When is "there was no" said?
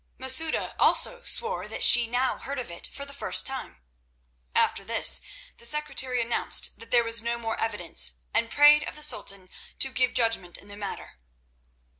6.89-7.37